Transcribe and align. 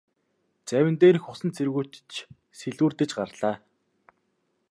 Завин 0.69 0.95
дээрх 1.01 1.23
усан 1.31 1.49
цэргүүд 1.57 1.91
ч 2.11 2.15
сэлүүрдэж 2.59 3.09
гарлаа. 3.17 3.55